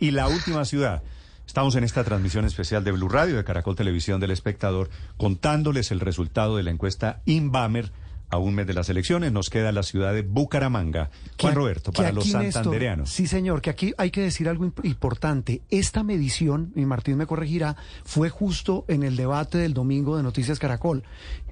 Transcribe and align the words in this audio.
Y 0.00 0.10
la 0.12 0.28
última 0.28 0.64
ciudad. 0.64 1.02
Estamos 1.46 1.74
en 1.76 1.84
esta 1.84 2.04
transmisión 2.04 2.44
especial 2.44 2.84
de 2.84 2.92
Blue 2.92 3.08
Radio, 3.08 3.36
de 3.36 3.44
Caracol 3.44 3.76
Televisión 3.76 4.20
del 4.20 4.30
Espectador, 4.30 4.88
contándoles 5.16 5.90
el 5.90 6.00
resultado 6.00 6.56
de 6.56 6.62
la 6.62 6.70
encuesta 6.70 7.20
Inbamer 7.26 7.92
a 8.30 8.38
un 8.38 8.54
mes 8.54 8.66
de 8.68 8.74
las 8.74 8.88
elecciones. 8.88 9.32
Nos 9.32 9.50
queda 9.50 9.72
la 9.72 9.82
ciudad 9.82 10.14
de 10.14 10.22
Bucaramanga. 10.22 11.10
Juan 11.40 11.52
Que- 11.52 11.58
Roberto, 11.58 11.92
para 11.92 12.12
los 12.12 12.26
Néstor, 12.26 12.52
santandereanos. 12.52 13.10
sí, 13.10 13.26
señor, 13.26 13.60
que 13.60 13.70
aquí 13.70 13.92
hay 13.98 14.12
que 14.12 14.20
decir 14.20 14.48
algo 14.48 14.64
imp- 14.64 14.84
importante. 14.84 15.62
Esta 15.70 16.04
medición, 16.04 16.72
y 16.76 16.84
Martín 16.86 17.16
me 17.16 17.26
corregirá, 17.26 17.74
fue 18.04 18.30
justo 18.30 18.84
en 18.86 19.02
el 19.02 19.16
debate 19.16 19.58
del 19.58 19.74
domingo 19.74 20.16
de 20.16 20.22
Noticias 20.22 20.60
Caracol. 20.60 21.02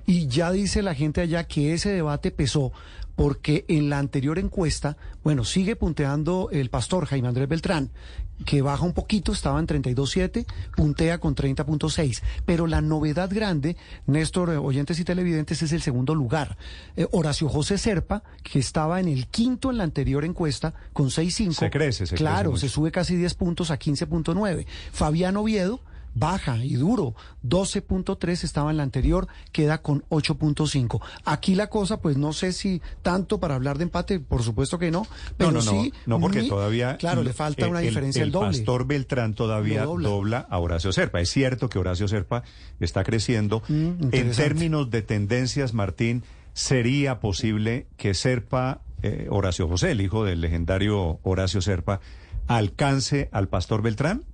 Y 0.06 0.28
ya 0.28 0.52
dice 0.52 0.80
la 0.82 0.94
gente 0.94 1.20
allá 1.20 1.44
que 1.44 1.74
ese 1.74 1.90
debate 1.90 2.30
pesó 2.30 2.72
porque 3.16 3.64
en 3.66 3.90
la 3.90 3.98
anterior 3.98 4.38
encuesta, 4.38 4.96
bueno, 5.24 5.42
sigue 5.44 5.74
punteando 5.74 6.50
el 6.52 6.70
pastor 6.70 7.04
Jaime 7.06 7.26
Andrés 7.26 7.48
Beltrán, 7.48 7.90
que 8.44 8.62
baja 8.62 8.84
un 8.84 8.92
poquito, 8.92 9.32
estaba 9.32 9.58
en 9.58 9.66
32.7, 9.66 10.46
puntea 10.76 11.18
con 11.18 11.34
30.6. 11.34 12.22
Pero 12.44 12.66
la 12.66 12.80
novedad 12.80 13.30
grande, 13.32 13.76
Néstor, 14.06 14.50
eh, 14.50 14.56
oyentes 14.56 14.98
y 15.00 15.04
televidentes, 15.04 15.62
es 15.62 15.72
el 15.72 15.82
segundo 15.82 16.14
lugar. 16.14 16.56
Eh, 16.96 17.06
Horacio 17.12 17.48
José 17.48 17.78
Serpa, 17.78 18.22
que 18.42 18.58
estaba 18.58 19.00
en 19.00 19.08
el 19.08 19.26
quinto 19.26 19.70
en 19.70 19.78
la 19.78 19.84
anterior 19.84 20.24
encuesta, 20.24 20.74
con 20.92 21.08
6.5. 21.08 21.52
Se 21.52 21.70
crece, 21.70 22.06
se 22.06 22.10
crece 22.10 22.16
Claro, 22.16 22.56
se 22.56 22.68
sube 22.68 22.90
casi 22.90 23.16
10 23.16 23.34
puntos 23.34 23.70
a 23.70 23.78
15.9. 23.78 24.66
Fabián 24.92 25.36
Oviedo 25.36 25.80
baja 26.18 26.64
y 26.64 26.74
duro, 26.74 27.14
12.3 27.46 28.44
estaba 28.44 28.70
en 28.70 28.76
la 28.78 28.82
anterior, 28.82 29.28
queda 29.52 29.82
con 29.82 30.02
8.5. 30.08 31.00
Aquí 31.24 31.54
la 31.54 31.68
cosa, 31.68 32.00
pues 32.00 32.16
no 32.16 32.32
sé 32.32 32.52
si 32.52 32.80
tanto 33.02 33.38
para 33.40 33.54
hablar 33.54 33.78
de 33.78 33.84
empate, 33.84 34.20
por 34.20 34.42
supuesto 34.42 34.78
que 34.78 34.90
no, 34.90 35.06
pero 35.36 35.50
no, 35.52 35.60
no, 35.60 35.72
no, 35.72 35.82
sí. 35.82 35.92
no, 36.06 36.20
porque 36.20 36.40
muy- 36.40 36.48
todavía. 36.48 36.96
Claro, 36.96 37.22
le 37.22 37.32
falta 37.32 37.64
el- 37.64 37.70
una 37.70 37.80
diferencia 37.80 38.22
el 38.22 38.28
el, 38.28 38.32
doble. 38.32 38.48
pastor 38.48 38.86
Beltrán 38.86 39.34
todavía 39.34 39.84
dobla. 39.84 40.08
dobla. 40.08 40.46
a 40.50 40.58
Horacio 40.58 40.92
Serpa. 40.92 41.20
Es 41.20 41.30
cierto 41.30 41.68
que 41.68 41.78
Horacio 41.78 42.08
Serpa 42.08 42.42
está 42.80 43.04
creciendo. 43.04 43.62
Mm, 43.68 44.08
en 44.12 44.32
términos 44.32 44.90
de 44.90 45.02
tendencias, 45.02 45.74
Martín, 45.74 46.22
¿sería 46.52 47.20
posible 47.20 47.86
que 47.96 48.14
Serpa, 48.14 48.80
eh, 49.02 49.26
Horacio 49.30 49.68
José, 49.68 49.92
el 49.92 50.00
hijo 50.00 50.24
del 50.24 50.40
legendario 50.40 51.20
Horacio 51.22 51.60
Serpa, 51.60 52.00
alcance 52.46 53.28
al 53.32 53.48
pastor 53.48 53.82
Beltrán? 53.82 54.24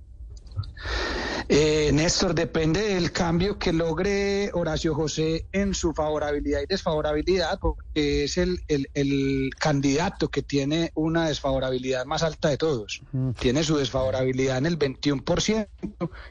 Eh, 1.47 1.91
Néstor, 1.93 2.33
depende 2.33 2.81
del 2.81 3.11
cambio 3.11 3.59
que 3.59 3.71
logre 3.71 4.49
Horacio 4.53 4.95
José 4.95 5.45
en 5.51 5.75
su 5.75 5.93
favorabilidad 5.93 6.61
y 6.61 6.65
desfavorabilidad, 6.65 7.59
porque 7.59 8.23
es 8.23 8.37
el, 8.37 8.61
el- 8.67 8.89
el 8.95 9.51
candidato 9.59 10.29
que 10.29 10.41
tiene 10.41 10.91
una 10.95 11.27
desfavorabilidad 11.27 12.05
más 12.05 12.23
alta 12.23 12.49
de 12.49 12.57
todos. 12.57 13.01
Tiene 13.39 13.63
su 13.63 13.77
desfavorabilidad 13.77 14.57
en 14.57 14.65
el 14.65 14.79
21% 14.79 15.67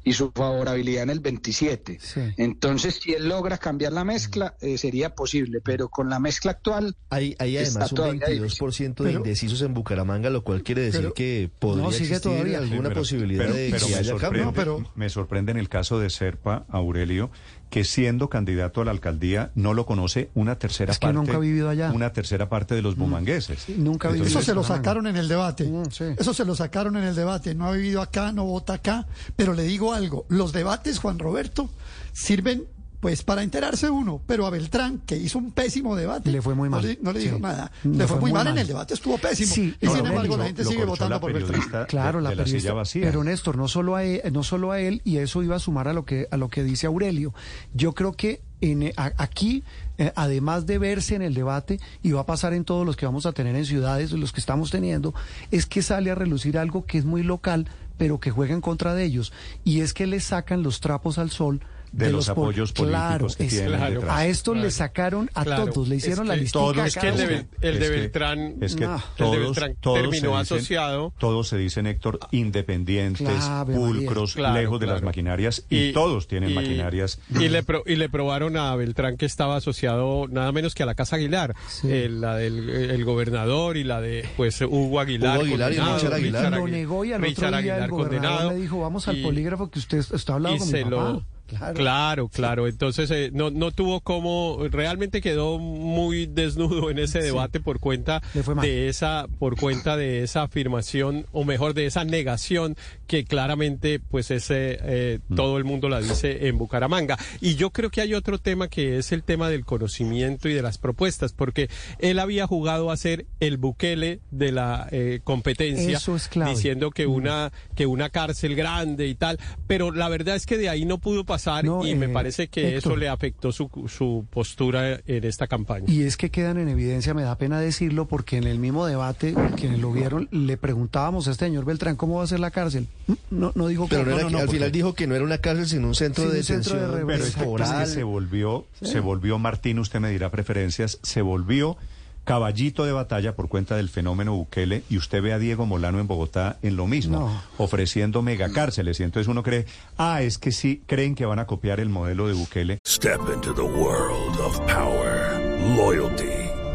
y 0.02 0.12
su 0.14 0.32
favorabilidad 0.32 1.04
en 1.04 1.10
el 1.10 1.22
27%. 1.22 1.98
Sí. 2.00 2.20
Entonces, 2.36 2.96
si 3.02 3.12
él 3.12 3.28
logra 3.28 3.58
cambiar 3.58 3.92
la 3.92 4.02
mezcla, 4.04 4.56
eh, 4.60 4.78
sería 4.78 5.14
posible, 5.14 5.60
pero 5.60 5.88
con 5.88 6.10
la 6.10 6.18
mezcla 6.18 6.50
actual... 6.52 6.96
Hay, 7.10 7.36
hay 7.38 7.56
Está 7.56 7.70
además 7.84 7.92
un 7.92 7.96
todavía 7.96 8.26
22% 8.26 8.88
de 8.88 8.92
Pero- 9.04 9.10
indecisos 9.18 9.62
en 9.62 9.74
Bucaramanga, 9.74 10.28
lo 10.30 10.42
cual 10.42 10.62
quiere 10.64 10.82
decir 10.82 11.00
Pero- 11.02 11.14
que 11.14 11.50
podría 11.60 11.84
No, 11.84 11.92
sigue 11.92 12.04
existir 12.14 12.32
todavía. 12.32 12.58
alguna 12.58 12.76
Sí, 12.76 12.82
pero- 12.88 12.94
posibilidad 13.00 13.44
pero- 13.44 13.54
de 13.56 13.72
que 13.72 13.94
haya 13.94 14.16
cambio. 14.16 14.44
No, 14.46 14.52
pero- 14.52 14.90
me 14.96 15.03
sorprende 15.10 15.52
en 15.52 15.58
el 15.58 15.68
caso 15.68 15.98
de 15.98 16.10
Serpa, 16.10 16.64
Aurelio, 16.68 17.30
que 17.70 17.84
siendo 17.84 18.28
candidato 18.28 18.80
a 18.80 18.84
la 18.84 18.90
alcaldía 18.92 19.50
no 19.54 19.74
lo 19.74 19.84
conoce 19.86 20.30
una 20.34 20.58
tercera 20.58 20.92
Es 20.92 20.98
que 20.98 21.06
parte. 21.06 21.18
nunca 21.18 21.36
ha 21.36 21.40
vivido 21.40 21.68
allá. 21.68 21.90
Mm. 21.90 21.94
Una 21.96 22.12
tercera 22.12 22.48
parte 22.48 22.74
de 22.74 22.82
los 22.82 22.96
bumangueses. 22.96 23.68
Nunca 23.70 24.08
ha 24.08 24.12
vivido 24.12 24.26
Entonces, 24.26 24.32
Eso 24.32 24.42
se 24.42 24.54
lo 24.54 24.62
sacaron 24.62 25.06
en 25.06 25.16
el 25.16 25.26
debate. 25.28 25.64
Mm, 25.64 25.90
sí. 25.90 26.04
Eso 26.16 26.34
se 26.34 26.44
lo 26.44 26.54
sacaron 26.54 26.96
en 26.96 27.04
el 27.04 27.14
debate. 27.14 27.54
No 27.54 27.66
ha 27.66 27.72
vivido 27.72 28.00
acá, 28.00 28.30
no 28.32 28.44
vota 28.44 28.74
acá. 28.74 29.06
Pero 29.34 29.54
le 29.54 29.64
digo 29.64 29.92
algo, 29.92 30.24
los 30.28 30.52
debates, 30.52 30.98
Juan 30.98 31.18
Roberto, 31.18 31.68
sirven 32.12 32.64
pues 33.04 33.22
para 33.22 33.42
enterarse 33.42 33.90
uno, 33.90 34.22
pero 34.26 34.46
a 34.46 34.50
Beltrán, 34.50 35.02
que 35.04 35.14
hizo 35.18 35.36
un 35.36 35.52
pésimo 35.52 35.94
debate, 35.94 36.32
Le 36.32 36.40
fue 36.40 36.54
muy 36.54 36.70
mal. 36.70 36.80
No 36.80 36.88
le, 36.88 36.98
no 37.02 37.12
le 37.12 37.20
Sí. 37.20 37.26
dijo 37.26 37.38
nada. 37.38 37.70
Le 37.82 37.90
Le, 37.90 37.98
fue 37.98 38.06
fue 38.06 38.20
muy 38.20 38.32
mal, 38.32 38.44
mal. 38.44 38.54
en 38.54 38.60
el 38.60 38.66
debate, 38.66 38.94
estuvo 38.94 39.18
pésimo. 39.18 39.52
Sí, 39.54 39.74
y 39.78 39.84
no, 39.84 39.94
sin 39.94 40.06
embargo, 40.06 40.38
la 40.38 40.44
gente 40.46 40.64
sigue 40.64 40.86
votando 40.86 41.20
por 41.20 41.30
Beltrán. 41.30 41.50
periodista 41.52 41.86
Claro, 41.86 42.20
de- 42.20 42.24
la 42.24 42.30
de 42.30 42.36
la 42.36 42.42
periodista. 42.44 42.68
silla 42.68 42.72
vacía. 42.74 43.02
Pero 43.04 43.22
Néstor, 43.22 43.58
no 43.58 43.68
solo 43.68 43.94
a 43.94 44.04
él, 44.04 44.22
no 44.32 44.42
solo 44.42 44.72
a 44.72 44.80
él, 44.80 45.02
y 45.04 45.18
eso 45.18 45.42
iba 45.42 45.54
a 45.56 45.58
sumar 45.58 45.86
a 45.86 45.92
lo 45.92 46.06
que 46.06 46.28
a 46.30 46.38
lo 46.38 46.48
que 46.48 46.64
dice 46.64 46.86
Aurelio. 46.86 47.34
Yo 47.74 47.92
creo 47.92 48.12
que 48.14 48.40
en, 48.62 48.90
a- 48.96 49.12
aquí, 49.18 49.64
eh, 49.98 50.10
además 50.16 50.64
de 50.64 50.78
verse 50.78 51.14
en 51.14 51.20
el 51.20 51.34
debate, 51.34 51.80
y 52.02 52.12
va 52.12 52.22
a 52.22 52.26
pasar 52.26 52.54
en 52.54 52.64
todos 52.64 52.86
los 52.86 52.96
que 52.96 53.04
vamos 53.04 53.26
a 53.26 53.32
tener 53.32 53.54
en 53.54 53.66
ciudades, 53.66 54.12
los 54.12 54.32
que 54.32 54.40
estamos 54.40 54.70
teniendo, 54.70 55.12
es 55.50 55.66
que 55.66 55.82
sale 55.82 56.10
a 56.10 56.14
relucir 56.14 56.56
algo 56.56 56.86
que 56.86 56.96
es 56.96 57.04
muy 57.04 57.22
local, 57.22 57.66
pero 57.98 58.18
que 58.18 58.30
juega 58.30 58.54
en 58.54 58.62
contra 58.62 58.94
de 58.94 59.04
ellos, 59.04 59.30
y 59.62 59.80
es 59.82 59.92
que 59.92 60.06
le 60.06 60.20
sacan 60.20 60.62
los 60.62 60.80
trapos 60.80 61.18
al 61.18 61.30
sol. 61.30 61.60
De 61.96 62.10
los 62.10 62.28
apoyos 62.28 62.72
políticos 62.72 62.88
Claro, 63.08 63.26
que 63.36 63.44
es- 63.44 63.50
tienen 63.50 63.76
Claro. 63.78 63.94
detrás. 63.94 64.16
A 64.16 64.26
esto 64.26 64.52
le 64.54 64.60
Claro. 64.60 64.70
sacaron 64.72 65.30
a 65.34 65.44
Claro. 65.44 65.66
todos, 65.66 65.88
le 65.88 65.96
Es 65.96 66.02
hicieron 66.02 66.26
la 66.28 66.34
que 66.34 66.40
listica. 66.40 66.58
todos 66.58 66.76
Es 66.86 66.96
que 66.96 67.08
el 67.08 67.16
de, 67.16 67.24
el 67.24 67.46
de 67.60 67.70
Es 67.70 67.78
que- 67.78 67.88
Beltrán, 67.90 68.54
Es 68.60 68.74
que 68.76 68.84
No. 68.84 68.94
el 68.94 69.00
de 69.00 69.06
todos, 69.16 69.38
Beltrán 69.38 69.76
todos 69.80 69.96
terminó 70.00 70.12
se 70.20 70.26
dicen- 70.26 70.56
asociado. 70.58 71.12
Todos 71.18 71.48
se 71.48 71.56
dicen, 71.56 71.86
Héctor, 71.86 72.18
independientes, 72.32 73.28
Ave 73.44 73.74
María. 73.74 73.86
pulcros, 73.86 74.34
Claro, 74.34 74.54
lejos 74.60 74.80
de 74.80 74.86
las 74.86 75.02
maquinarias, 75.02 75.64
y, 75.70 75.92
todos 75.92 76.26
tienen 76.26 76.50
y- 76.50 76.54
maquinarias. 76.54 77.18
Y 77.30 77.48
le, 77.48 77.62
pro- 77.62 77.82
y 77.86 77.96
le 77.96 78.08
probaron 78.08 78.56
a 78.56 78.74
Beltrán 78.76 79.16
que 79.16 79.26
estaba 79.26 79.56
asociado 79.56 80.26
nada 80.28 80.50
menos 80.52 80.74
que 80.74 80.82
a 80.82 80.86
la 80.86 80.94
Casa 80.94 81.16
Aguilar, 81.16 81.54
Sí. 81.68 81.88
eh, 81.90 82.08
la 82.08 82.36
del 82.36 82.70
el 82.70 83.04
gobernador 83.04 83.76
y 83.76 83.84
la 83.84 84.00
de 84.00 84.28
pues 84.36 84.60
Hugo 84.60 85.00
Aguilar. 85.00 85.36
Hugo 85.38 85.44
Aguilar 85.46 85.72
y 85.72 85.76
Richard 85.76 86.12
Aguilar. 86.14 86.52
lo 86.52 86.68
negó 86.68 87.04
y 87.04 87.12
al 87.12 87.24
otro 87.24 87.50
día 87.60 87.84
el 87.84 87.90
gobernador 87.90 88.52
le 88.54 88.60
dijo, 88.60 88.80
vamos 88.80 89.06
al 89.08 89.20
polígrafo 89.22 89.70
que 89.70 89.78
usted 89.78 89.98
está 90.12 90.34
hablando 90.34 90.56
y 90.56 90.58
con 90.60 90.68
se 90.68 90.84
mi 90.84 90.90
lo 90.90 90.96
papá. 90.96 91.26
Claro. 91.74 92.28
Claro, 92.28 92.66
entonces 92.66 93.10
eh, 93.10 93.30
no 93.32 93.50
no 93.50 93.70
tuvo 93.70 94.00
como 94.00 94.58
realmente 94.70 95.20
quedó 95.20 95.58
muy 95.58 96.26
desnudo 96.26 96.90
en 96.90 96.98
ese 96.98 97.20
debate 97.20 97.60
por 97.60 97.78
cuenta 97.80 98.22
de 98.62 98.88
esa 98.88 99.26
por 99.38 99.56
cuenta 99.56 99.96
de 99.96 100.22
esa 100.22 100.42
afirmación 100.42 101.26
o 101.32 101.44
mejor 101.44 101.74
de 101.74 101.86
esa 101.86 102.04
negación 102.04 102.76
que 103.06 103.24
claramente 103.24 104.00
pues 104.00 104.30
ese 104.30 104.78
eh, 104.82 105.18
Mm. 105.28 105.34
todo 105.36 105.58
el 105.58 105.64
mundo 105.64 105.88
la 105.88 106.00
dice 106.00 106.48
en 106.48 106.58
Bucaramanga. 106.58 107.16
Y 107.40 107.54
yo 107.56 107.70
creo 107.70 107.90
que 107.90 108.00
hay 108.00 108.14
otro 108.14 108.38
tema 108.38 108.68
que 108.68 108.98
es 108.98 109.12
el 109.12 109.22
tema 109.22 109.48
del 109.48 109.64
conocimiento 109.64 110.48
y 110.48 110.54
de 110.54 110.62
las 110.62 110.78
propuestas 110.78 111.32
porque 111.32 111.68
él 111.98 112.18
había 112.18 112.46
jugado 112.46 112.90
a 112.90 112.96
ser 112.96 113.26
el 113.40 113.56
Bukele 113.58 114.20
de 114.30 114.52
la 114.52 114.88
eh, 114.90 115.20
competencia 115.24 115.98
Eso 115.98 116.16
es 116.16 116.28
clave. 116.28 116.50
diciendo 116.52 116.90
que 116.90 117.06
una 117.06 117.52
que 117.74 117.86
una 117.86 118.08
cárcel 118.10 118.56
grande 118.56 119.06
y 119.06 119.14
tal, 119.14 119.38
pero 119.66 119.90
la 119.92 120.08
verdad 120.08 120.36
es 120.36 120.46
que 120.46 120.56
de 120.58 120.68
ahí 120.68 120.84
no 120.84 120.98
pudo 120.98 121.24
pasar 121.24 121.33
No, 121.68 121.86
y 121.86 121.94
me 121.94 122.06
eh, 122.06 122.08
parece 122.10 122.48
que 122.48 122.76
eso 122.76 122.96
le 122.96 123.08
afectó 123.08 123.52
su, 123.52 123.70
su 123.88 124.26
postura 124.30 125.00
en 125.06 125.24
esta 125.24 125.46
campaña. 125.46 125.84
Y 125.88 126.02
es 126.02 126.16
que 126.16 126.30
quedan 126.30 126.58
en 126.58 126.68
evidencia, 126.68 127.14
me 127.14 127.22
da 127.22 127.36
pena 127.36 127.60
decirlo, 127.60 128.06
porque 128.06 128.36
en 128.36 128.44
el 128.44 128.58
mismo 128.58 128.86
debate, 128.86 129.34
quienes 129.56 129.80
lo 129.80 129.92
vieron, 129.92 130.28
le 130.30 130.56
preguntábamos 130.56 131.28
a 131.28 131.32
este 131.32 131.46
señor 131.46 131.64
Beltrán 131.64 131.96
cómo 131.96 132.18
va 132.18 132.24
a 132.24 132.26
ser 132.26 132.40
la 132.40 132.50
cárcel. 132.50 132.86
No, 133.30 133.52
no 133.54 133.66
dijo 133.68 133.86
Pero 133.88 134.02
cómo. 134.04 134.10
no 134.10 134.16
era 134.16 134.22
no, 134.22 134.28
que- 134.28 134.32
no, 134.32 134.38
al 134.38 134.44
porque- 134.46 134.56
final 134.58 134.72
dijo 134.72 134.94
que 134.94 135.06
no 135.06 135.14
era 135.14 135.24
una 135.24 135.38
cárcel, 135.38 135.66
sino 135.66 135.86
un 135.88 135.94
centro 135.94 136.24
Sí, 136.24 136.30
de 136.30 136.38
un 136.38 136.44
centro 136.44 136.74
de 136.74 136.80
detención 136.80 137.06
Pero 137.06 137.24
es 137.24 137.34
que, 137.34 137.78
que 137.80 137.86
se 137.86 138.02
volvió, 138.04 138.66
se 138.80 139.00
volvió, 139.00 139.38
Martín, 139.38 139.78
usted 139.78 140.00
me 140.00 140.10
dirá 140.10 140.30
preferencias, 140.30 140.98
se 141.02 141.22
volvió 141.22 141.76
caballito 142.24 142.84
de 142.84 142.92
batalla 142.92 143.34
por 143.36 143.48
cuenta 143.48 143.76
del 143.76 143.88
fenómeno 143.88 144.34
Bukele 144.34 144.82
y 144.90 144.96
usted 144.98 145.22
ve 145.22 145.32
a 145.32 145.38
Diego 145.38 145.66
Molano 145.66 146.00
en 146.00 146.06
Bogotá 146.06 146.56
en 146.62 146.76
lo 146.76 146.86
mismo, 146.86 147.18
No. 147.20 147.42
ofreciendo 147.58 148.22
megacárceles 148.22 148.98
y 149.00 149.02
entonces 149.02 149.28
uno 149.28 149.42
cree, 149.42 149.66
ah, 149.98 150.22
es 150.22 150.38
que 150.38 150.50
sí, 150.52 150.82
creen 150.86 151.14
que 151.14 151.26
van 151.26 151.38
a 151.38 151.46
copiar 151.46 151.80
el 151.80 151.88
modelo 151.90 152.26
de 152.26 152.34
Bukele. 152.34 152.78
Step 152.86 153.20
into 153.32 153.52
the 153.54 153.62
world 153.62 154.38
of 154.40 154.58
power, 154.66 155.38
loyalty, 155.76 156.24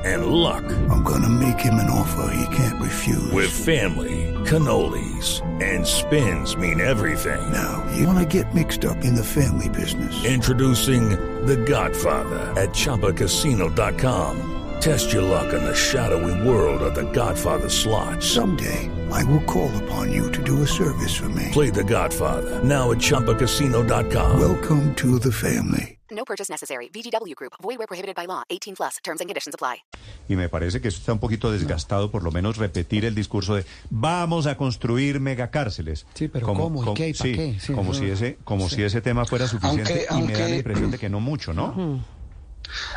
and 0.06 0.25
luck. 0.28 0.63
I'm 0.90 1.04
gonna 1.04 1.28
make 1.30 1.60
him 1.60 1.75
an 1.80 1.90
offer 1.90 2.31
he 2.34 2.46
can't 2.56 2.80
refuse. 2.81 3.31
With 3.34 3.50
family, 3.50 4.34
cannolis, 4.46 5.42
and 5.62 5.86
spins 5.86 6.56
mean 6.57 6.80
everything. 6.80 7.40
Now, 7.51 7.84
you 7.98 8.06
wanna 8.07 8.25
get 8.25 8.54
mixed 8.54 8.86
up 8.86 9.04
in 9.04 9.16
the 9.16 9.24
family 9.24 9.68
business. 9.69 10.13
Introducing 10.25 11.10
The 11.46 11.57
Godfather 11.57 12.40
at 12.56 12.69
ChumbaCasino.com. 12.74 14.58
Test 14.79 15.11
your 15.11 15.23
luck 15.23 15.53
in 15.53 15.61
the 15.63 15.75
shadowy 15.75 16.47
world 16.47 16.81
of 16.81 16.93
The 16.95 17.03
Godfather 17.11 17.69
slot. 17.69 18.23
Someday, 18.23 18.89
I 19.11 19.23
will 19.25 19.41
call 19.43 19.69
upon 19.83 20.11
you 20.11 20.31
to 20.31 20.41
do 20.43 20.61
a 20.63 20.67
service 20.67 21.13
for 21.15 21.27
me. 21.29 21.49
Play 21.51 21.69
The 21.69 21.83
Godfather 21.83 22.61
now 22.63 22.91
at 22.91 22.97
ChumbaCasino.com. 22.99 24.39
Welcome 24.39 24.93
to 24.95 25.19
the 25.19 25.31
family. 25.31 25.97
No 26.11 26.23
purchase 26.25 26.49
necessary. 26.49 26.89
VGW 26.89 27.35
Group. 27.35 27.53
Void 27.61 27.77
where 27.77 27.87
prohibited 27.87 28.15
by 28.15 28.25
law. 28.25 28.43
18 28.49 28.75
plus. 28.75 28.97
Terms 29.03 29.21
and 29.21 29.27
conditions 29.29 29.53
apply. 29.53 29.83
Y 30.29 30.35
me 30.35 30.47
parece 30.49 30.81
que 30.81 30.87
eso 30.87 30.97
está 30.99 31.11
un 31.13 31.19
poquito 31.19 31.51
desgastado, 31.51 32.09
por 32.09 32.23
lo 32.23 32.31
menos 32.31 32.57
repetir 32.57 33.03
el 33.05 33.13
discurso 33.15 33.55
de 33.55 33.65
vamos 33.89 34.47
a 34.47 34.55
construir 34.57 35.19
megacárceles. 35.19 36.05
Sí, 36.15 36.27
pero 36.29 36.47
¿cómo? 36.47 36.91
¿Y 36.91 36.93
qué? 36.95 37.09
¿Y 37.09 37.13
sí, 37.13 37.33
qué? 37.35 37.57
Sí, 37.59 37.73
como 37.73 37.93
si 37.93 38.05
ese, 38.09 38.37
como 38.43 38.69
sí. 38.69 38.77
si 38.77 38.83
ese 38.83 39.01
tema 39.01 39.25
fuera 39.25 39.45
suficiente 39.47 40.05
Aunque- 40.09 40.31
y 40.33 40.33
me 40.33 40.39
da 40.39 40.47
la 40.49 40.55
impresión 40.55 40.89
de 40.91 40.97
que 40.97 41.09
no 41.09 41.19
mucho, 41.19 41.53
¿no? 41.53 42.01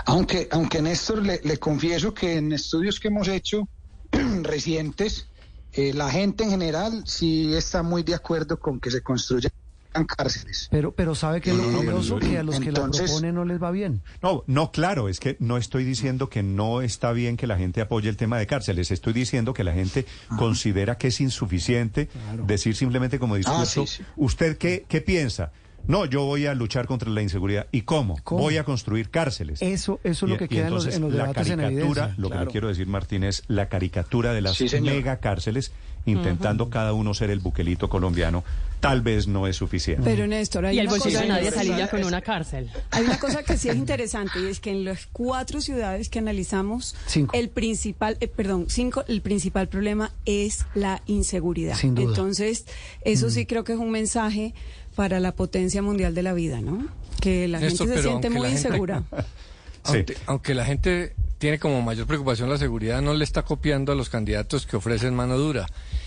Aunque, 0.06 0.48
aunque 0.50 0.82
Néstor, 0.82 1.22
le, 1.24 1.40
le 1.44 1.58
confieso 1.58 2.12
que 2.12 2.36
en 2.36 2.52
estudios 2.52 3.00
que 3.00 3.08
hemos 3.08 3.28
hecho 3.28 3.68
recientes, 4.42 5.28
eh, 5.72 5.92
la 5.94 6.10
gente 6.10 6.44
en 6.44 6.50
general 6.50 7.02
sí 7.06 7.54
está 7.54 7.82
muy 7.82 8.02
de 8.02 8.14
acuerdo 8.14 8.58
con 8.58 8.78
que 8.80 8.90
se 8.90 9.02
construyan 9.02 9.52
cárceles. 10.06 10.68
Pero, 10.70 10.92
pero 10.92 11.14
sabe 11.14 11.40
que 11.40 11.52
No, 11.52 11.58
lo 11.58 11.62
no, 11.64 11.70
no, 11.70 11.78
pero 11.80 11.92
curioso 11.96 12.18
que 12.18 12.38
a 12.38 12.42
los 12.42 12.60
que 12.60 12.72
la 12.72 12.88
proponen 12.88 13.34
no 13.34 13.44
les 13.44 13.62
va 13.62 13.70
bien. 13.70 14.02
No, 14.22 14.42
no, 14.46 14.72
claro, 14.72 15.08
es 15.08 15.20
que 15.20 15.36
no 15.38 15.58
estoy 15.58 15.84
diciendo 15.84 16.30
que 16.30 16.42
no 16.42 16.80
está 16.80 17.12
bien 17.12 17.36
que 17.36 17.46
la 17.46 17.58
gente 17.58 17.80
apoye 17.80 18.08
el 18.08 18.16
tema 18.16 18.38
de 18.38 18.46
cárceles, 18.46 18.90
estoy 18.90 19.12
diciendo 19.12 19.52
que 19.52 19.64
la 19.64 19.72
gente 19.72 20.06
considera 20.38 20.96
que 20.96 21.08
es 21.08 21.20
insuficiente 21.20 22.08
decir 22.46 22.74
simplemente 22.74 23.18
como 23.18 23.36
discurso, 23.36 23.82
Ah, 23.82 23.86
sí, 23.86 23.98
sí. 23.98 24.04
¿usted 24.16 24.56
qué, 24.56 24.86
qué 24.88 25.00
piensa? 25.02 25.52
No, 25.88 26.04
yo 26.06 26.24
voy 26.24 26.46
a 26.46 26.54
luchar 26.54 26.86
contra 26.86 27.10
la 27.10 27.22
inseguridad. 27.22 27.66
¿Y 27.72 27.82
cómo? 27.82 28.18
¿Cómo? 28.22 28.42
Voy 28.42 28.56
a 28.56 28.64
construir 28.64 29.10
cárceles. 29.10 29.60
Eso, 29.62 29.98
eso 30.04 30.26
es 30.26 30.30
lo 30.30 30.34
Y- 30.36 30.38
que 30.38 30.44
y 30.44 30.48
queda 30.48 30.68
en 30.68 30.74
los, 30.74 30.86
en 30.86 31.02
los 31.02 31.12
la 31.12 31.22
debates 31.24 31.48
en 31.50 31.58
caricatura, 31.58 32.02
evidencia. 32.02 32.14
lo 32.22 32.28
que 32.28 32.32
Claro. 32.32 32.44
le 32.46 32.50
quiero 32.52 32.68
decir, 32.68 32.86
Martín, 32.86 33.24
es 33.24 33.42
la 33.48 33.68
caricatura 33.68 34.32
de 34.32 34.40
las 34.42 34.56
Sí, 34.56 34.66
mega 34.80 35.16
cárceles, 35.18 35.72
intentando 36.06 36.68
cada 36.70 36.92
uno 36.92 37.14
ser 37.14 37.30
el 37.30 37.38
buquelito 37.38 37.88
colombiano, 37.88 38.42
tal 38.80 39.02
vez 39.02 39.28
no 39.28 39.46
es 39.46 39.54
suficiente. 39.56 40.02
Pero 40.04 40.26
Néstor, 40.26 40.66
hay 40.66 40.76
Y 40.76 40.80
el 40.80 40.86
una 40.86 40.94
bolsillo 40.96 41.18
cosa- 41.20 41.22
de 41.22 41.28
nadie 41.28 41.50
salía 41.52 41.88
con 41.88 42.02
una 42.04 42.20
cárcel. 42.22 42.68
Hay 42.90 43.04
una 43.04 43.18
cosa 43.20 43.44
que 43.44 43.56
sí 43.56 43.68
es 43.68 43.76
interesante 43.76 44.40
y 44.40 44.46
es 44.46 44.58
que 44.58 44.70
en 44.70 44.84
las 44.84 45.06
cuatro 45.06 45.60
ciudades 45.60 46.08
que 46.08 46.18
analizamos, 46.18 46.96
Cinco. 47.06 47.36
el 47.36 47.48
principal, 47.50 48.16
eh, 48.20 48.26
perdón, 48.28 48.66
cinco, 48.68 49.04
el 49.06 49.20
principal 49.22 49.68
problema 49.68 50.10
es 50.26 50.64
la 50.74 51.02
inseguridad. 51.06 51.76
Sin 51.76 51.94
duda. 51.94 52.06
Entonces, 52.08 52.66
eso 53.04 53.30
sí 53.30 53.46
creo 53.46 53.62
que 53.62 53.72
es 53.74 53.78
un 53.78 53.90
mensaje 53.92 54.54
para 54.94 55.20
la 55.20 55.32
potencia 55.32 55.82
mundial 55.82 56.14
de 56.14 56.22
la 56.22 56.32
vida, 56.34 56.60
¿no? 56.60 56.86
Que 57.20 57.48
la 57.48 57.60
Néstor, 57.60 57.86
gente 57.88 58.02
se 58.02 58.08
siente 58.08 58.30
muy 58.30 58.40
la 58.42 58.48
gente- 58.50 58.68
insegura. 58.68 59.02
Aunque, 59.84 60.16
aunque 60.26 60.54
la 60.54 60.64
gente 60.64 61.12
tiene 61.42 61.58
como 61.58 61.82
mayor 61.82 62.06
preocupación 62.06 62.48
la 62.48 62.56
seguridad, 62.56 63.02
no 63.02 63.14
le 63.14 63.24
está 63.24 63.42
copiando 63.42 63.90
a 63.90 63.96
los 63.96 64.08
candidatos 64.08 64.64
que 64.64 64.76
ofrecen 64.76 65.12
mano 65.12 65.36
dura. 65.36 65.66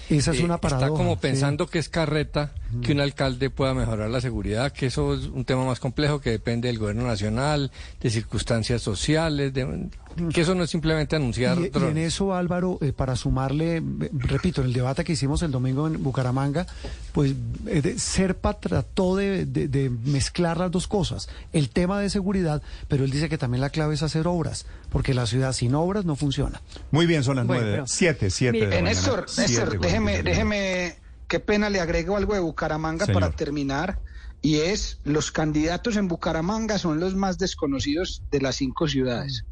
Esa 0.10 0.32
es 0.32 0.40
Eh, 0.40 0.46
una 0.46 0.60
paradoja. 0.62 0.86
Está 0.88 0.98
como 0.98 1.16
sí. 1.16 1.20
pensando 1.22 1.68
que 1.68 1.78
es 1.80 1.90
carreta 1.90 2.54
que 2.82 2.94
un 2.94 3.02
alcalde 3.02 3.50
pueda 3.50 3.74
mejorar 3.74 4.10
la 4.10 4.22
seguridad, 4.22 4.72
que 4.72 4.86
eso 4.86 5.14
es 5.14 5.26
un 5.26 5.44
tema 5.44 5.66
más 5.66 5.80
complejo 5.82 6.22
que 6.22 6.30
depende 6.30 6.68
del 6.70 6.78
gobierno 6.80 7.06
nacional, 7.06 7.70
de 8.02 8.10
circunstancias 8.10 8.82
sociales, 8.82 9.54
de, 9.54 9.90
que 10.34 10.42
eso 10.42 10.56
no 10.56 10.64
es 10.64 10.70
simplemente 10.70 11.16
anunciar 11.16 11.58
Y, 11.60 11.72
y 11.74 11.84
en 11.84 11.98
eso, 11.98 12.34
Álvaro, 12.34 12.78
eh, 12.82 12.94
para 12.94 13.16
sumarle, 13.16 13.82
repito, 14.14 14.62
en 14.62 14.68
el 14.68 14.74
debate 14.74 15.04
que 15.04 15.14
hicimos 15.14 15.42
el 15.42 15.52
domingo 15.52 15.88
en 15.88 16.02
Bucaramanga, 16.04 16.66
pues 17.14 17.34
eh, 17.68 17.82
de- 17.82 17.98
Serpa 18.00 18.60
trató 18.60 19.16
de, 19.16 19.46
de- 19.46 19.68
de 19.68 19.90
mezclar 19.90 20.58
las 20.58 20.70
dos 20.72 20.88
cosas, 20.88 21.28
el 21.54 21.70
tema 21.70 22.00
de 22.00 22.10
seguridad, 22.10 22.62
pero 22.88 23.04
él 23.06 23.12
dice 23.12 23.28
que 23.30 23.38
también 23.38 23.62
la 23.62 23.70
clave 23.70 23.96
es 23.96 24.04
hacer 24.04 24.28
obras, 24.28 24.66
porque 24.92 25.14
la 25.14 25.25
ciudad 25.26 25.54
sin 25.54 25.76
obras 25.76 26.06
no 26.06 26.16
funciona. 26.16 26.62
Muy 26.92 27.06
bien, 27.06 27.24
son 27.24 27.38
las 27.38 27.46
nueve, 27.46 27.84
siete, 27.86 28.30
siete 28.30 28.54
Mire, 28.54 28.68
de 28.68 28.76
la 28.76 28.82
mañana, 28.82 29.26
Néstor, 29.38 29.80
déjeme, 29.80 30.24
déjeme, 30.24 30.96
qué 31.28 31.40
pena, 31.40 31.70
le 31.70 31.80
agrego 31.80 32.18
algo 32.18 32.34
de 32.34 32.40
Bucaramanga 32.40 33.06
Señor. 33.06 33.22
para 33.22 33.36
terminar, 33.36 34.00
y 34.42 34.58
es, 34.58 35.00
los 35.04 35.32
candidatos 35.32 35.96
en 35.96 36.08
Bucaramanga 36.08 36.78
son 36.78 37.00
los 37.00 37.16
más 37.16 37.38
desconocidos 37.38 38.22
de 38.32 38.42
las 38.42 38.58
cinco 38.58 38.88
ciudades. 38.88 39.46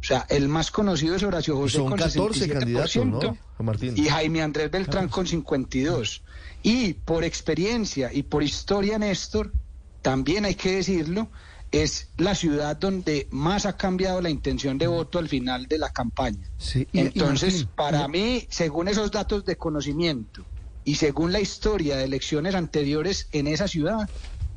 O 0.00 0.04
sea, 0.04 0.26
el 0.28 0.48
más 0.48 0.70
conocido 0.70 1.16
es 1.16 1.22
Horacio 1.22 1.56
José 1.56 1.78
Son 1.78 1.88
con 1.88 1.98
14 1.98 2.48
candidatos, 2.48 2.96
¿no, 2.96 3.20
67%, 3.20 3.38
Juan 3.56 3.66
Martín? 3.66 3.94
y 3.96 4.08
Jaime 4.08 4.42
Andrés 4.42 4.70
Beltrán 4.70 5.08
con 5.08 5.26
52. 5.26 6.22
Y 6.62 6.94
por 6.94 7.24
experiencia 7.24 8.12
y 8.12 8.22
por 8.22 8.42
historia, 8.42 8.98
Néstor, 8.98 9.52
también 10.02 10.44
hay 10.44 10.54
que 10.54 10.76
decirlo, 10.76 11.28
es 11.70 12.12
la 12.16 12.34
ciudad 12.34 12.76
donde 12.76 13.28
más 13.30 13.66
ha 13.66 13.76
cambiado 13.76 14.20
la 14.20 14.30
intención 14.30 14.78
de 14.78 14.86
voto 14.86 15.18
al 15.18 15.28
final 15.28 15.66
de 15.66 15.78
la 15.78 15.90
campaña. 15.90 16.50
Sí, 16.56 16.88
y- 16.92 16.98
y 16.98 17.00
Entonces, 17.00 17.54
Martín, 17.54 17.72
para 17.76 18.04
y- 18.04 18.08
mí, 18.08 18.46
según 18.50 18.88
esos 18.88 19.10
datos 19.10 19.44
de 19.44 19.56
conocimiento 19.56 20.46
y 20.84 20.94
según 20.94 21.32
la 21.32 21.40
historia 21.40 21.96
de 21.96 22.04
elecciones 22.04 22.54
anteriores 22.54 23.28
en 23.32 23.46
esa 23.48 23.68
ciudad, 23.68 24.08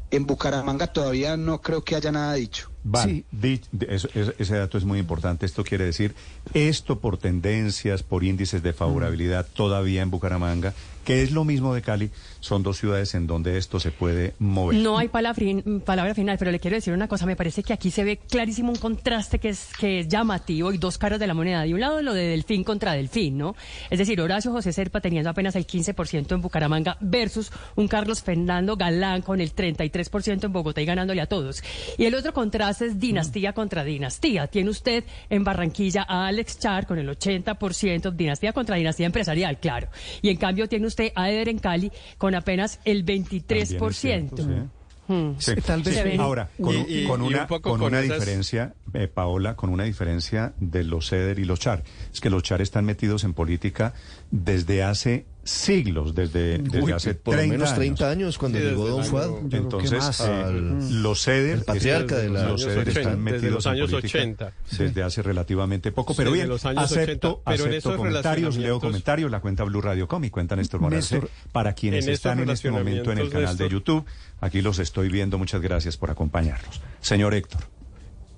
en 0.09 0.25
Bucaramanga 0.25 0.87
todavía 0.87 1.35
no 1.37 1.61
creo 1.61 1.83
que 1.83 1.95
haya 1.95 2.11
nada 2.11 2.33
dicho. 2.33 2.70
Vale, 2.83 3.13
Sí. 3.13 3.25
di- 3.31 3.61
de- 3.71 3.95
eso- 3.95 4.09
eso- 4.15 4.33
ese 4.39 4.55
dato 4.57 4.77
es 4.77 4.85
muy 4.85 4.99
importante. 4.99 5.45
Esto 5.45 5.63
quiere 5.63 5.85
decir, 5.85 6.15
esto 6.53 6.99
por 6.99 7.17
tendencias, 7.17 8.03
por 8.03 8.23
índices 8.23 8.63
de 8.63 8.73
favorabilidad 8.73 9.45
todavía 9.53 10.01
en 10.01 10.09
Bucaramanga, 10.11 10.73
que 11.05 11.23
es 11.23 11.31
lo 11.31 11.43
mismo 11.45 11.73
de 11.73 11.81
Cali, 11.81 12.11
son 12.41 12.61
dos 12.61 12.77
ciudades 12.77 13.15
en 13.15 13.25
donde 13.25 13.57
esto 13.57 13.79
se 13.79 13.89
puede 13.91 14.33
mover. 14.37 14.77
No 14.79 14.99
hay 14.99 15.07
palabra 15.07 16.13
final, 16.13 16.37
pero 16.37 16.51
le 16.51 16.59
quiero 16.59 16.75
decir 16.75 16.93
una 16.93 17.07
cosa. 17.07 17.25
Me 17.25 17.35
parece 17.35 17.63
que 17.63 17.73
aquí 17.73 17.89
se 17.89 18.03
ve 18.03 18.17
clarísimo 18.17 18.71
un 18.71 18.77
contraste 18.77 19.39
que 19.39 19.49
es, 19.49 19.69
que 19.79 19.99
es 20.01 20.07
llamativo 20.07 20.71
y 20.71 20.77
dos 20.77 20.97
caras 20.99 21.19
de 21.19 21.25
la 21.27 21.33
moneda. 21.33 21.63
De 21.63 21.73
un 21.73 21.79
lado, 21.79 22.01
lo 22.03 22.13
de 22.13 22.27
Delfín 22.27 22.63
contra 22.63 22.93
Delfín, 22.93 23.37
¿no? 23.37 23.55
Es 23.89 23.97
decir, 23.97 24.21
Horacio 24.21 24.51
José 24.51 24.73
Serpa 24.73 25.01
teniendo 25.01 25.29
apenas 25.31 25.55
el 25.55 25.65
15% 25.65 26.35
en 26.35 26.41
Bucaramanga 26.41 26.97
versus 27.01 27.51
un 27.75 27.87
Carlos 27.87 28.21
Fernando 28.21 28.75
Galán 28.77 29.21
con 29.23 29.41
el 29.41 29.53
33% 29.53 30.45
en 30.45 30.53
Bogotá 30.53 30.81
y 30.81 30.85
ganándole 30.85 31.21
a 31.21 31.25
todos. 31.27 31.63
Y 31.97 32.05
el 32.05 32.13
otro 32.15 32.31
contraste 32.31 32.70
es 32.79 32.99
dinastía 32.99 33.51
contra 33.53 33.83
dinastía. 33.83 34.47
Tiene 34.47 34.69
usted 34.69 35.03
en 35.29 35.43
Barranquilla 35.43 36.05
a 36.07 36.27
Alex 36.27 36.59
Char 36.59 36.85
con 36.87 36.99
el 36.99 37.09
80%, 37.09 38.11
dinastía 38.15 38.53
contra 38.53 38.75
dinastía 38.77 39.07
empresarial, 39.07 39.59
claro. 39.59 39.87
Y 40.21 40.29
en 40.29 40.37
cambio 40.37 40.69
tiene 40.69 40.87
usted 40.87 41.11
a 41.15 41.29
Eder 41.29 41.49
en 41.49 41.59
Cali 41.59 41.91
con 42.17 42.35
apenas 42.35 42.79
el 42.85 43.03
23%. 43.03 43.47
También 43.47 43.89
es 43.91 43.97
cierto, 43.97 44.71
Mm. 45.07 45.31
Sí. 45.39 45.51
Tal 45.65 45.81
vez 45.83 45.95
Se 45.95 46.03
ve. 46.05 46.15
Ahora, 46.19 46.47
con, 46.61 46.73
Y- 46.73 46.85
y- 47.01 47.05
con 47.07 47.21
una, 47.21 47.41
un 47.41 47.47
poco 47.47 47.71
con 47.71 47.79
con 47.79 47.87
una 47.89 47.99
esas- 47.99 48.19
diferencia, 48.19 48.75
eh, 48.93 49.09
Paola, 49.09 49.57
con 49.57 49.69
una 49.69 49.83
diferencia 49.83 50.53
de 50.61 50.85
los 50.85 51.09
CEDER 51.09 51.37
y 51.39 51.43
los 51.43 51.59
CHAR. 51.59 51.83
Es 52.13 52.21
que 52.21 52.29
los 52.29 52.43
CHAR 52.43 52.61
están 52.61 52.85
metidos 52.85 53.25
en 53.25 53.33
política 53.33 53.93
desde 54.29 54.83
hace 54.83 55.25
siglos, 55.43 56.13
desde, 56.13 56.59
desde 56.59 56.81
Uy, 56.83 56.91
hace 56.91 57.15
por 57.15 57.33
lo 57.33 57.39
30 57.39 57.53
menos 57.53 57.69
años. 57.69 57.77
30 57.79 58.09
años 58.09 58.37
cuando 58.37 58.59
Sí, 58.59 58.63
llegó 58.65 58.85
desde 58.85 58.97
Don 58.97 59.05
Fuad. 59.05 59.53
Entonces, 59.53 59.99
más. 59.99 60.19
eh, 60.21 60.23
Al- 60.23 61.01
los 61.03 61.23
CEDER, 61.23 61.57
el 61.59 61.63
patriarca 61.63 62.17
de 62.17 62.29
la- 62.29 62.49
los 62.49 62.61
CEDER 62.63 62.85
Desde 62.85 62.99
están 63.01 63.13
los 63.13 63.21
metidos 63.23 63.65
en 63.65 63.71
años 63.71 63.89
política 63.91 64.17
80. 64.19 64.53
desde 64.77 65.03
hace 65.03 65.21
relativamente 65.23 65.91
poco. 65.91 66.13
Pero 66.15 66.29
Desde 66.31 66.43
bien, 66.43 66.49
los 66.49 66.65
años 66.65 66.83
acepto, 66.83 67.27
80, 67.29 67.51
pero 67.51 67.63
en 67.63 67.69
acepto 67.71 67.89
esos 67.89 67.97
comentarios, 67.97 68.57
leo 68.57 68.79
comentarios, 68.79 69.31
la 69.31 69.39
cuenta 69.41 69.63
Blue 69.63 69.81
Radio 69.81 70.07
Com 70.07 70.23
y 70.23 70.29
cuenta 70.29 70.55
Néstor 70.55 70.79
Morales. 70.79 71.15
Para 71.51 71.73
quienes 71.73 72.05
en 72.07 72.13
están 72.13 72.39
en 72.39 72.49
este 72.49 72.69
momento 72.71 73.11
en 73.11 73.17
el 73.17 73.29
canal 73.29 73.57
de 73.57 73.65
Néstor- 73.65 73.71
YouTube, 73.71 74.05
aquí 74.41 74.61
los 74.61 74.77
estoy 74.79 75.09
viendo. 75.09 75.37
Muchas 75.37 75.61
gracias 75.61 75.97
por 75.97 76.11
acompañarnos. 76.11 76.81
Señor 77.01 77.33
Héctor. 77.33 77.61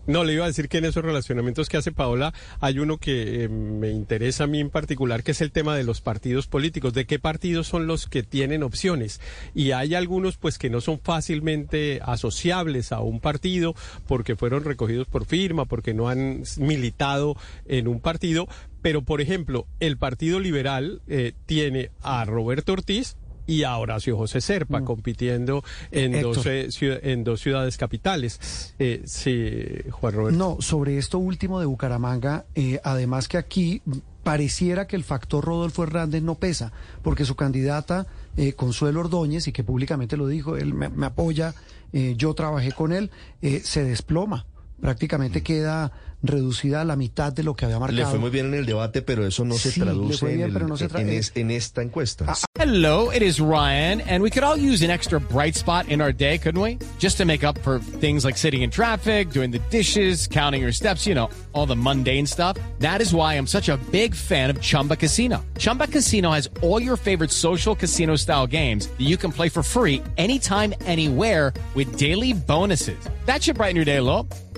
No, 0.06 0.26
le 0.26 0.34
iba 0.34 0.44
a 0.44 0.48
decir 0.48 0.68
que 0.68 0.80
en 0.80 0.86
esos 0.86 1.04
relacionamientos 1.04 1.70
que 1.70 1.78
hace 1.78 1.94
Paola 1.94 2.34
hay 2.60 2.80
uno 2.80 2.98
que 2.98 3.46
eh, 3.46 3.50
me 3.50 3.90
interesa 3.90 4.44
a 4.44 4.48
mí 4.48 4.60
en 4.60 4.70
particular, 4.70 5.24
que 5.24 5.32
es 5.32 5.40
el 5.40 5.54
tema 5.54 5.78
de 5.78 5.86
los 5.86 6.02
partidos 6.02 6.48
políticos. 6.48 6.94
¿De 6.94 7.06
qué 7.06 7.20
partidos 7.20 7.68
son 7.68 7.88
los 7.88 8.08
que 8.08 8.22
tienen 8.22 8.64
opciones? 8.64 9.22
Y 9.56 9.72
hay 9.72 9.96
algunos 9.96 10.36
pues 10.36 10.58
que 10.58 10.70
no 10.70 10.82
son 10.82 11.00
fácilmente 11.00 12.02
asociables 12.04 12.92
a 12.92 13.00
un 13.00 13.22
partido 13.22 13.76
porque 14.06 14.36
fueron 14.36 14.66
recogidos 14.66 15.08
por 15.08 15.26
firma, 15.26 15.64
porque 15.66 15.94
no 15.94 16.10
han 16.10 16.44
militado 16.58 17.38
en 17.66 17.88
un 17.88 18.02
partido. 18.02 18.48
Pero, 18.82 19.04
por 19.04 19.22
ejemplo, 19.22 19.66
el 19.80 19.98
Partido 19.98 20.42
Liberal 20.42 21.02
eh, 21.08 21.32
tiene 21.46 21.92
a 22.02 22.26
Roberto 22.26 22.74
Ortiz, 22.74 23.16
y 23.46 23.64
a 23.64 23.78
Horacio 23.78 24.18
José 24.18 24.42
Serpa 24.42 24.82
compitiendo 24.82 25.64
en 25.92 26.22
dos, 26.22 26.46
en 26.46 27.24
dos 27.24 27.42
ciudades 27.42 27.78
capitales. 27.78 28.74
Eh, 28.80 29.02
sí, 29.06 29.90
Juan 29.92 30.14
Roberto. 30.14 30.38
No, 30.38 30.58
sobre 30.62 30.98
esto 30.98 31.20
último 31.20 31.60
de 31.60 31.66
Bucaramanga, 31.66 32.46
eh, 32.56 32.80
además 32.84 33.28
que 33.28 33.38
aquí 33.38 33.82
mm, 33.86 33.98
pareciera 34.24 34.88
que 34.88 34.96
el 34.96 35.04
factor 35.04 35.44
Rodolfo 35.44 35.84
Hernández 35.84 36.24
no 36.24 36.36
pesa, 36.36 36.72
porque 37.02 37.26
su 37.26 37.36
candidata, 37.36 38.08
eh, 38.38 38.54
Consuelo 38.54 39.02
Ordóñez, 39.02 39.48
y 39.48 39.52
que 39.52 39.64
públicamente 39.64 40.18
lo 40.18 40.28
dijo, 40.28 40.56
él 40.56 40.74
me, 40.74 40.90
me 40.90 41.06
apoya, 41.06 41.54
eh, 41.94 42.16
yo 42.18 42.34
trabajé 42.34 42.72
con 42.72 42.92
él, 42.92 43.12
eh, 43.42 43.62
se 43.64 43.84
desploma. 43.84 44.48
Prácticamente 44.84 45.40
mm. 45.40 45.44
queda 45.44 45.92
reducida 46.22 46.82
a 46.82 46.86
la 46.86 46.96
mitad 46.96 47.34
de 47.34 47.44
lo 47.44 47.54
que 47.54 47.66
había 47.66 47.80
marcado. 47.80 47.98
Le 48.00 48.06
fue 48.06 48.20
muy 48.20 48.30
bien 48.30 48.48
en 48.48 48.54
el 48.54 48.66
debate, 48.66 49.02
pero 49.02 49.26
eso 49.28 49.44
no 49.44 49.56
se 49.56 49.72
Sí, 49.72 49.80
le 49.82 49.88
traduce 49.88 50.26
bien, 50.26 50.50
en, 50.50 50.56
el- 50.56 50.68
no 50.68 50.78
se 50.78 50.90
tra- 50.90 51.02
en 51.02 51.10
eh, 51.10 51.18
es- 51.18 51.32
en 51.36 51.52
esta 51.52 51.82
encuesta. 51.82 52.26
Ah, 52.28 52.36
ah. 52.38 52.46
Hello, 52.56 53.12
it 53.12 53.22
is 53.22 53.40
Ryan, 53.42 54.02
and 54.02 54.24
we 54.24 54.30
could 54.30 54.44
all 54.44 54.58
use 54.58 54.82
an 54.84 54.90
extra 54.90 55.20
bright 55.20 55.56
spot 55.56 55.90
in 55.90 56.00
our 56.02 56.14
day, 56.14 56.38
couldn't 56.38 56.62
we? 56.62 56.78
Just 56.98 57.18
to 57.18 57.26
make 57.26 57.44
up 57.44 57.58
for 57.60 57.80
things 58.00 58.24
like 58.24 58.38
sitting 58.38 58.62
in 58.62 58.70
traffic, 58.70 59.32
doing 59.32 59.52
the 59.52 59.60
dishes, 59.70 60.28
counting 60.28 60.62
your 60.62 60.72
steps, 60.72 61.06
you 61.06 61.14
know, 61.14 61.30
all 61.52 61.66
the 61.66 61.76
mundane 61.76 62.26
stuff. 62.26 62.58
That 62.80 63.02
is 63.02 63.14
why 63.14 63.34
I'm 63.34 63.48
such 63.48 63.68
a 63.68 63.78
big 63.92 64.16
fan 64.16 64.50
of 64.50 64.62
Chumba 64.62 64.96
Casino. 64.96 65.44
Chumba 65.58 65.88
Casino 65.88 66.32
has 66.32 66.50
all 66.62 66.82
your 66.82 66.96
favorite 66.96 67.32
social 67.32 67.76
casino 67.76 68.16
style 68.16 68.48
games 68.48 68.88
that 68.88 69.06
you 69.06 69.18
can 69.18 69.32
play 69.32 69.50
for 69.50 69.62
free 69.62 70.02
anytime, 70.18 70.74
anywhere 70.86 71.54
with 71.76 71.98
daily 71.98 72.32
bonuses. 72.34 72.98
That 73.26 73.44
should 73.44 73.58
brighten 73.58 73.76
your 73.76 73.86
day 73.86 73.98
a 73.98 74.04
little. 74.04 74.26